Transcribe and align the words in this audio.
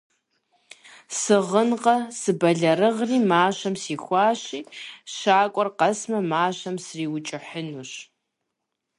-Сыгъынкъэ: 1.19 1.97
сыбэлэрыгъри 2.19 3.17
мащэм 3.29 3.75
сихуащи, 3.83 4.59
щакӏуэр 5.15 5.69
къэсмэ, 5.79 6.19
мащэм 6.31 6.75
сриукӏыхьынущ. 6.85 7.91